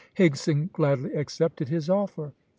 [0.17, 2.33] Higson gladly accepted his offer.